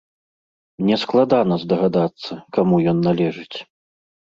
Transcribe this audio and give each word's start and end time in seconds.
Нескладана 0.87 1.59
здагадацца, 1.65 2.39
каму 2.59 2.75
ён 2.95 3.07
належыць. 3.11 3.57